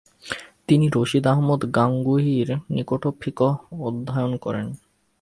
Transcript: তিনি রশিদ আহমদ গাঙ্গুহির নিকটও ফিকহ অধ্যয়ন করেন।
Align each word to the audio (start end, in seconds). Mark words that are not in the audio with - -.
তিনি 0.67 0.85
রশিদ 0.95 1.25
আহমদ 1.27 1.61
গাঙ্গুহির 1.75 2.49
নিকটও 2.69 3.09
ফিকহ 3.21 3.51
অধ্যয়ন 3.81 4.33
করেন। 4.37 4.67